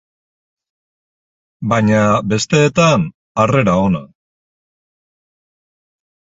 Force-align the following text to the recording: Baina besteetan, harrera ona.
Baina 1.73 1.99
besteetan, 2.33 3.07
harrera 3.45 3.77
ona. 3.91 4.03